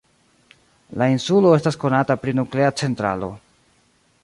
[1.01, 3.33] La insulo estas konata pri nuklea centralo.